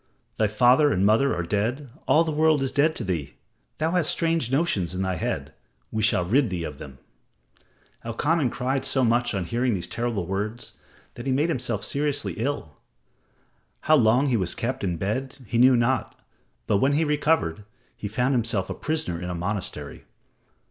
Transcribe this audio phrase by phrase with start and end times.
[0.37, 3.35] Thy father and mother are dead all the world is dead to thee.
[3.77, 5.53] Thou hast strange notions in thy head.
[5.91, 6.97] We shall rid thee of them."
[8.03, 10.73] Elkanan cried so much on hearing these terrible words
[11.13, 12.77] that he made himself seriously ill.
[13.81, 16.19] How long he was kept in bed he knew not,
[16.65, 17.63] but when he recovered,
[17.95, 20.05] he found himself a prisoner in a monastery.